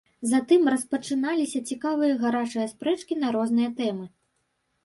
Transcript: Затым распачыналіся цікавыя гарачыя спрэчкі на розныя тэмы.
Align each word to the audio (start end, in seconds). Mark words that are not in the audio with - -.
Затым 0.29 0.61
распачыналіся 0.73 1.61
цікавыя 1.73 2.13
гарачыя 2.23 2.65
спрэчкі 2.73 3.13
на 3.25 3.35
розныя 3.37 3.69
тэмы. 3.83 4.05